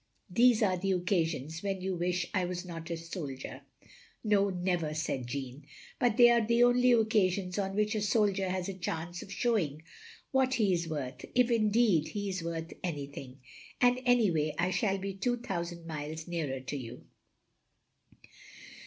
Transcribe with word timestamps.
These 0.31 0.63
are 0.63 0.77
the 0.77 0.93
occasions 0.93 1.61
when 1.61 1.79
you 1.79 1.95
wish 1.95 2.25
I 2.33 2.43
was 2.45 2.65
not 2.65 2.89
a 2.89 2.97
soldier" 2.97 3.61
("No, 4.23 4.49
never," 4.49 4.95
said 4.95 5.27
Jeanne) 5.27 5.67
''but 5.99 6.17
they 6.17 6.31
are 6.31 6.43
the 6.43 6.63
only 6.63 6.91
occasions 6.91 7.59
on 7.59 7.75
which 7.75 7.93
a 7.93 8.01
soldier 8.01 8.49
has 8.49 8.67
a 8.67 8.73
chance 8.73 9.21
of 9.21 9.31
showing 9.31 9.83
what 10.31 10.55
he 10.55 10.73
is 10.73 10.89
worth, 10.89 11.23
if 11.35 11.51
indeed 11.51 12.07
he 12.07 12.27
is 12.29 12.41
worth 12.41 12.73
anything, 12.83 13.41
and 13.79 14.01
anyway 14.03 14.55
I 14.57 14.71
shall 14.71 14.97
be 14.97 15.13
two 15.13 15.37
thousand 15.37 15.85
miles 15.85 16.27
nearer 16.27 16.61
to 16.61 16.75
you. 16.77 17.05